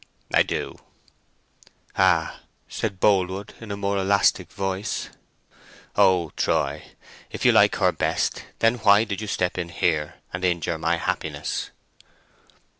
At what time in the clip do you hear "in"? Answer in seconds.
3.61-3.69, 9.59-9.69